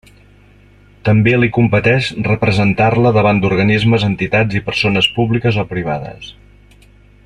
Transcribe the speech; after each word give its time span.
També 1.09 1.33
li 1.41 1.49
competeix 1.57 2.07
representar-la 2.29 3.13
davant 3.19 3.43
d'organismes, 3.43 4.09
entitats 4.11 4.61
i 4.61 4.65
persones 4.71 5.13
públiques 5.19 5.65
o 5.65 5.71
privades. 5.77 6.33